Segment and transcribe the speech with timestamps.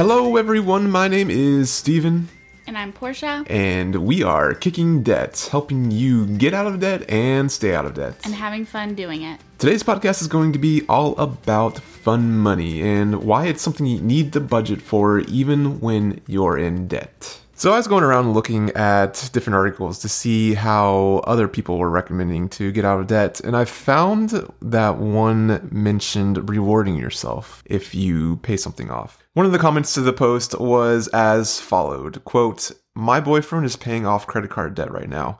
[0.00, 0.90] Hello, everyone.
[0.90, 2.30] My name is Steven,
[2.66, 3.44] And I'm Portia.
[3.48, 7.92] and we are Kicking Debt, helping you get out of debt and stay out of
[7.92, 8.14] debt.
[8.24, 9.38] And having fun doing it.
[9.58, 14.00] Today's podcast is going to be all about fun money and why it's something you
[14.00, 17.38] need to budget for even when you're in debt.
[17.60, 21.90] So I was going around looking at different articles to see how other people were
[21.90, 27.94] recommending to get out of debt, and I found that one mentioned rewarding yourself if
[27.94, 29.22] you pay something off.
[29.34, 34.06] One of the comments to the post was as followed, quote, "My boyfriend is paying
[34.06, 35.38] off credit card debt right now.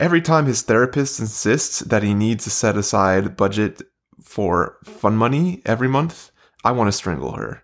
[0.00, 3.82] Every time his therapist insists that he needs to set aside budget
[4.20, 6.32] for fun money every month,
[6.64, 7.62] I want to strangle her.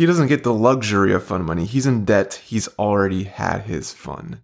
[0.00, 1.66] He doesn't get the luxury of fun money.
[1.66, 2.40] He's in debt.
[2.42, 4.40] He's already had his fun.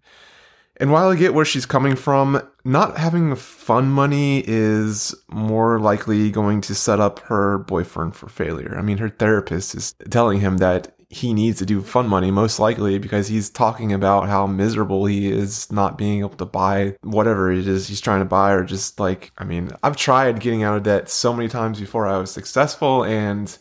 [0.77, 6.31] And while I get where she's coming from, not having fun money is more likely
[6.31, 8.77] going to set up her boyfriend for failure.
[8.79, 12.59] I mean, her therapist is telling him that he needs to do fun money, most
[12.59, 17.51] likely because he's talking about how miserable he is not being able to buy whatever
[17.51, 20.77] it is he's trying to buy, or just like, I mean, I've tried getting out
[20.77, 23.57] of debt so many times before I was successful, and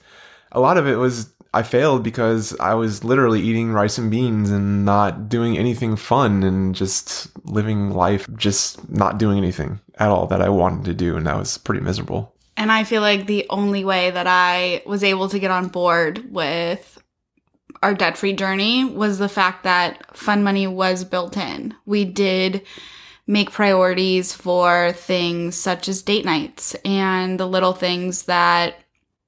[0.51, 4.51] a lot of it was I failed because I was literally eating rice and beans
[4.51, 10.27] and not doing anything fun and just living life, just not doing anything at all
[10.27, 11.15] that I wanted to do.
[11.15, 12.35] And that was pretty miserable.
[12.57, 16.29] And I feel like the only way that I was able to get on board
[16.29, 17.01] with
[17.81, 21.73] our debt free journey was the fact that fun money was built in.
[21.85, 22.63] We did
[23.27, 28.75] make priorities for things such as date nights and the little things that,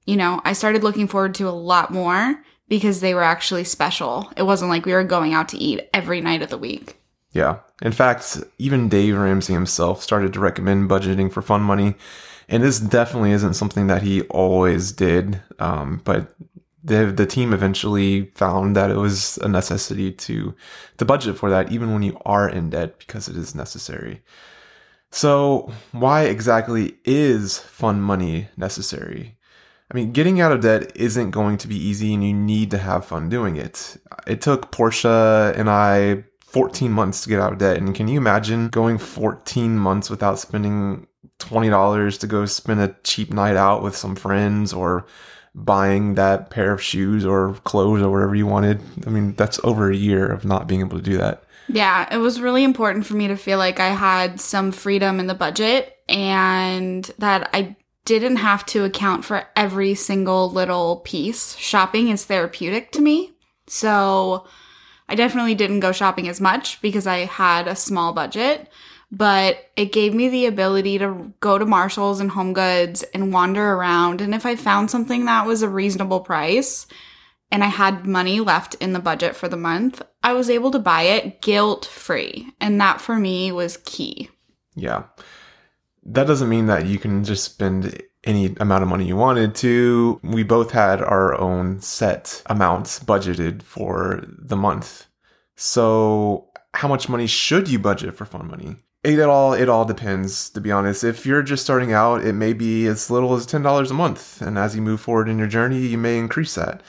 [0.08, 4.32] you know, I started looking forward to a lot more because they were actually special.
[4.38, 6.98] It wasn't like we were going out to eat every night of the week.
[7.32, 7.58] Yeah.
[7.82, 11.94] In fact, even Dave Ramsey himself started to recommend budgeting for fun money.
[12.48, 15.42] And this definitely isn't something that he always did.
[15.58, 16.34] Um, but
[16.82, 20.54] the, the team eventually found that it was a necessity to,
[20.96, 24.22] to budget for that, even when you are in debt, because it is necessary.
[25.10, 29.37] So, why exactly is fun money necessary?
[29.90, 32.78] I mean, getting out of debt isn't going to be easy and you need to
[32.78, 33.96] have fun doing it.
[34.26, 37.78] It took Portia and I 14 months to get out of debt.
[37.78, 41.06] And can you imagine going 14 months without spending
[41.38, 45.06] $20 to go spend a cheap night out with some friends or
[45.54, 48.82] buying that pair of shoes or clothes or whatever you wanted?
[49.06, 51.44] I mean, that's over a year of not being able to do that.
[51.68, 55.26] Yeah, it was really important for me to feel like I had some freedom in
[55.26, 57.76] the budget and that I
[58.08, 61.54] didn't have to account for every single little piece.
[61.56, 63.34] Shopping is therapeutic to me.
[63.66, 64.46] So
[65.10, 68.70] I definitely didn't go shopping as much because I had a small budget,
[69.12, 73.74] but it gave me the ability to go to Marshalls and Home Goods and wander
[73.74, 74.22] around.
[74.22, 76.86] And if I found something that was a reasonable price,
[77.50, 80.78] and I had money left in the budget for the month, I was able to
[80.78, 82.48] buy it guilt free.
[82.58, 84.30] And that for me was key.
[84.74, 85.04] Yeah.
[86.10, 90.18] That doesn't mean that you can just spend any amount of money you wanted to.
[90.22, 95.06] We both had our own set amounts budgeted for the month.
[95.56, 98.76] So, how much money should you budget for fun money?
[99.04, 101.04] It all it all depends, to be honest.
[101.04, 104.40] If you're just starting out, it may be as little as ten dollars a month,
[104.40, 106.82] and as you move forward in your journey, you may increase that.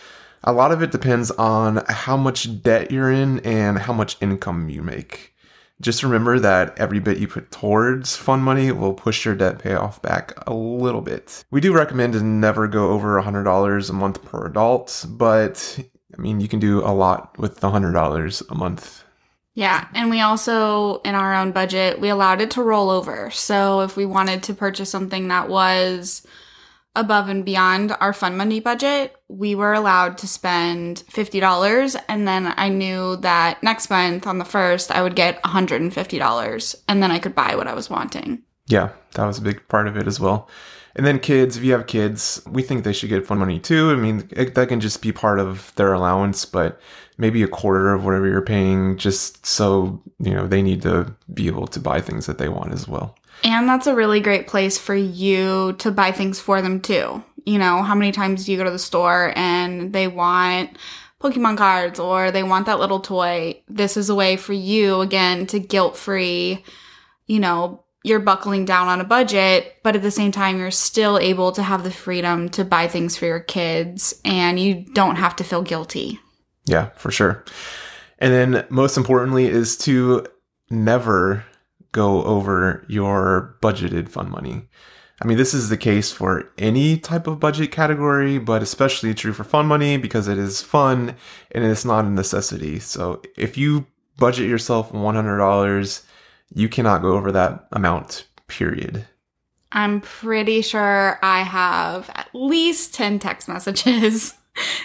[0.44, 4.70] A lot of it depends on how much debt you're in and how much income
[4.70, 5.36] you make.
[5.82, 10.02] Just remember that every bit you put towards fun money will push your debt payoff
[10.02, 11.46] back a little bit.
[11.52, 15.80] We do recommend to never go over $100 a month per adult, but
[16.18, 19.04] I mean, you can do a lot with the $100 a month.
[19.54, 23.30] Yeah, and we also, in our own budget, we allowed it to roll over.
[23.32, 26.26] So if we wanted to purchase something that was
[26.96, 31.96] above and beyond our fun money budget, we were allowed to spend $50.
[32.08, 36.76] And then I knew that next month on the first, I would get $150.
[36.88, 38.44] And then I could buy what I was wanting.
[38.68, 40.50] Yeah, that was a big part of it as well.
[40.96, 43.92] And then kids, if you have kids, we think they should get fun money too.
[43.92, 46.80] I mean, it, that can just be part of their allowance, but
[47.18, 51.48] maybe a quarter of whatever you're paying just so, you know, they need to be
[51.48, 53.16] able to buy things that they want as well.
[53.44, 57.24] And that's a really great place for you to buy things for them too.
[57.46, 60.78] You know, how many times do you go to the store and they want
[61.22, 63.62] Pokemon cards or they want that little toy?
[63.68, 66.64] This is a way for you, again, to guilt free,
[67.28, 71.20] you know, you're buckling down on a budget, but at the same time, you're still
[71.20, 75.36] able to have the freedom to buy things for your kids and you don't have
[75.36, 76.20] to feel guilty.
[76.66, 77.44] Yeah, for sure.
[78.20, 80.26] And then most importantly is to
[80.70, 81.46] never
[81.92, 84.68] go over your budgeted fun money.
[85.22, 89.34] I mean, this is the case for any type of budget category, but especially true
[89.34, 91.16] for fun money because it is fun
[91.52, 92.80] and it's not a necessity.
[92.80, 93.86] So if you
[94.18, 96.04] budget yourself $100,
[96.54, 99.06] you cannot go over that amount, period.
[99.72, 104.34] I'm pretty sure I have at least 10 text messages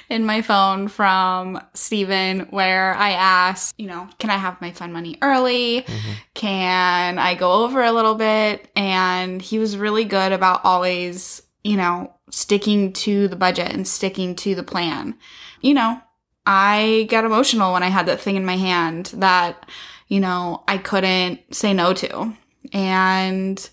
[0.08, 4.92] in my phone from Steven where I asked, you know, can I have my fun
[4.92, 5.82] money early?
[5.82, 6.12] Mm-hmm.
[6.34, 8.70] Can I go over a little bit?
[8.76, 14.34] And he was really good about always, you know, sticking to the budget and sticking
[14.36, 15.16] to the plan.
[15.60, 16.00] You know,
[16.46, 19.68] I got emotional when I had that thing in my hand that,
[20.08, 22.34] you know, I couldn't say no to.
[22.72, 23.70] And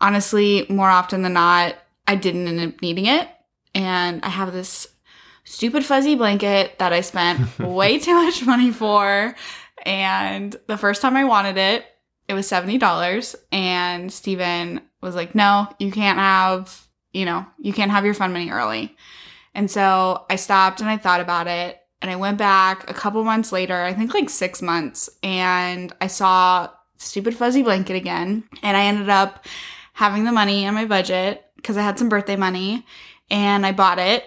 [0.00, 1.76] honestly, more often than not,
[2.06, 3.28] I didn't end up needing it.
[3.74, 4.86] And I have this
[5.46, 9.34] stupid fuzzy blanket that I spent way too much money for.
[9.84, 11.86] And the first time I wanted it,
[12.28, 13.34] it was $70.
[13.52, 18.32] And Steven was like, no, you can't have, you know, you can't have your fun
[18.32, 18.96] money early.
[19.54, 21.80] And so I stopped and I thought about it.
[22.02, 26.08] And I went back a couple months later, I think like six months, and I
[26.08, 28.44] saw stupid fuzzy blanket again.
[28.62, 29.46] And I ended up
[29.94, 32.84] having the money on my budget because I had some birthday money
[33.30, 34.24] and I bought it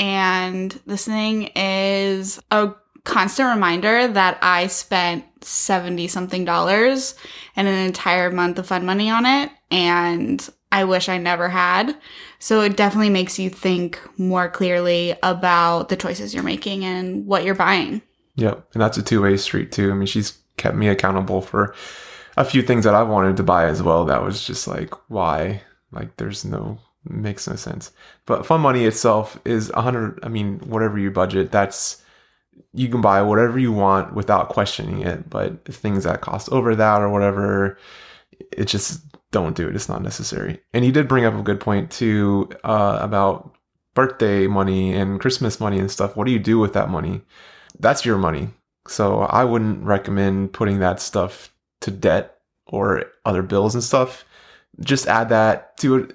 [0.00, 2.72] and this thing is a
[3.04, 7.14] constant reminder that I spent 70 something dollars
[7.54, 9.50] and an entire month of fun money on it.
[9.70, 11.94] And I wish I never had.
[12.38, 17.44] So it definitely makes you think more clearly about the choices you're making and what
[17.44, 18.00] you're buying.
[18.36, 18.68] Yep.
[18.72, 19.90] And that's a two way street too.
[19.90, 21.74] I mean, she's kept me accountable for
[22.38, 24.06] a few things that I wanted to buy as well.
[24.06, 25.62] That was just like, why?
[25.92, 27.92] Like, there's no makes no sense.
[28.26, 30.20] But fun money itself is a hundred.
[30.22, 32.02] I mean, whatever you budget, that's
[32.72, 35.28] you can buy whatever you want without questioning it.
[35.28, 37.78] But things that cost over that or whatever,
[38.52, 39.74] it just don't do it.
[39.74, 40.60] It's not necessary.
[40.72, 43.54] And you did bring up a good point too uh, about
[43.94, 46.16] birthday money and Christmas money and stuff.
[46.16, 47.22] What do you do with that money?
[47.78, 48.48] That's your money.
[48.88, 54.24] So I wouldn't recommend putting that stuff to debt or other bills and stuff.
[54.78, 56.08] Just add that to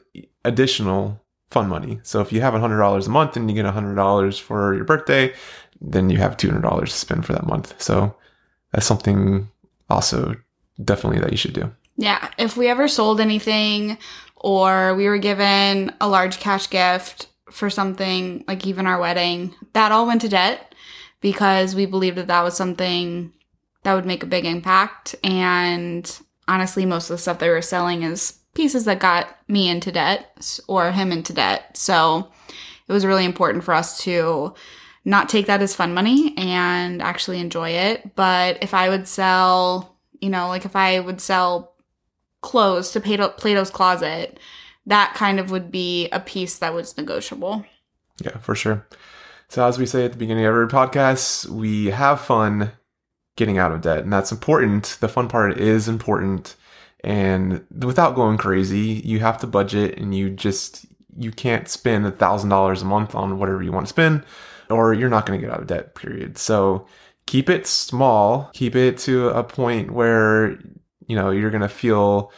[0.43, 1.99] additional fun money.
[2.03, 5.33] So if you have $100 a month and you get $100 for your birthday,
[5.81, 7.81] then you have $200 to spend for that month.
[7.81, 8.15] So
[8.71, 9.49] that's something
[9.89, 10.35] also
[10.83, 11.71] definitely that you should do.
[11.97, 12.29] Yeah.
[12.37, 13.97] If we ever sold anything
[14.35, 19.91] or we were given a large cash gift for something like even our wedding, that
[19.91, 20.75] all went to debt
[21.21, 23.31] because we believed that that was something
[23.83, 25.15] that would make a big impact.
[25.23, 29.91] And honestly, most of the stuff they were selling is pieces that got me into
[29.91, 31.77] debt or him into debt.
[31.77, 32.31] So
[32.87, 34.55] it was really important for us to
[35.03, 38.15] not take that as fun money and actually enjoy it.
[38.15, 41.75] But if I would sell, you know, like if I would sell
[42.41, 44.39] clothes to Plato's Closet,
[44.87, 47.65] that kind of would be a piece that was negotiable.
[48.23, 48.87] Yeah, for sure.
[49.47, 52.71] So as we say at the beginning of every podcast, we have fun
[53.35, 54.97] getting out of debt, and that's important.
[55.01, 56.55] The fun part is important
[57.05, 60.85] and without going crazy you have to budget and you just
[61.17, 64.23] you can't spend a thousand dollars a month on whatever you want to spend
[64.69, 66.37] or you're not going to get out of debt period.
[66.37, 66.87] So
[67.27, 68.49] keep it small.
[68.53, 70.59] Keep it to a point where
[71.07, 72.31] you know you're going to feel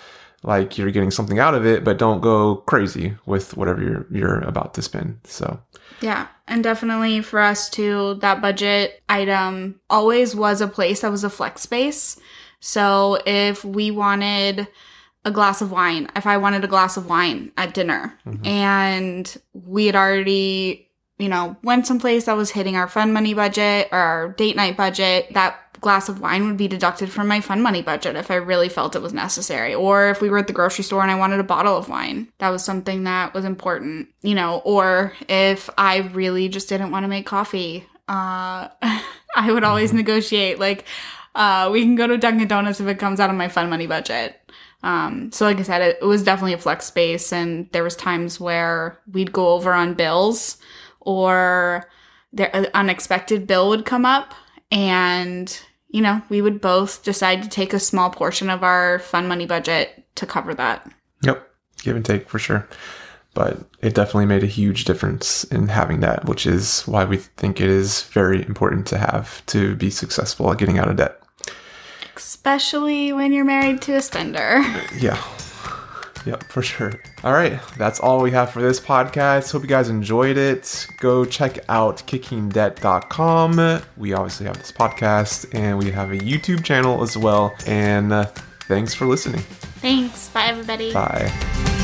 [0.44, 4.40] like you're getting something out of it but don't go crazy with whatever you're you're
[4.42, 5.20] about to spend.
[5.24, 5.60] So.
[6.02, 11.24] Yeah and definitely for us too that budget item always was a place that was
[11.24, 12.20] a flex space
[12.60, 14.68] so if we wanted
[15.26, 18.46] a glass of wine, if I wanted a glass of wine at dinner mm-hmm.
[18.46, 23.90] and we had already, you know, went someplace that was hitting our fun money budget
[23.92, 27.62] or our date night budget, that glass of wine would be deducted from my fun
[27.62, 29.76] money budget if I really felt it was necessary.
[29.76, 32.30] Or if we were at the grocery store and I wanted a bottle of wine,
[32.40, 37.04] that was something that was important, you know, or if I really just didn't want
[37.04, 38.70] to make coffee, uh,
[39.36, 39.98] I would always mm-hmm.
[39.98, 40.86] negotiate like,
[41.38, 43.86] uh, we can go to Dunkin' Donuts if it comes out of my fun money
[43.86, 44.42] budget.
[44.82, 47.96] Um, so like I said, it, it was definitely a flex space and there was
[47.96, 50.58] times where we'd go over on bills
[51.00, 51.88] or
[52.36, 54.34] an unexpected bill would come up
[54.72, 59.28] and, you know, we would both decide to take a small portion of our fun
[59.28, 60.92] money budget to cover that.
[61.22, 61.48] Yep.
[61.84, 62.68] Give and take for sure.
[63.36, 67.62] But it definitely made a huge difference in having that, which is why we think
[67.62, 71.22] it is very important to have to be successful at getting out of debt
[72.18, 74.64] especially when you're married to a spender.
[75.00, 75.22] Yeah.
[76.26, 76.92] Yep, for sure.
[77.24, 79.50] All right, that's all we have for this podcast.
[79.52, 80.86] Hope you guys enjoyed it.
[81.00, 83.82] Go check out kickingdebt.com.
[83.96, 87.56] We obviously have this podcast and we have a YouTube channel as well.
[87.66, 88.26] And uh,
[88.68, 89.42] thanks for listening.
[89.80, 90.28] Thanks.
[90.30, 90.92] Bye, everybody.
[90.92, 91.77] Bye.